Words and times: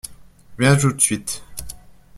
Viens 0.57 0.77
tout 0.77 0.93
de 0.93 0.99
suite. 0.99 1.43